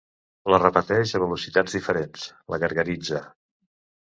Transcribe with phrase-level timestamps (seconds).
[0.53, 3.25] La repeteix a velocitats diferents, la gargaritza.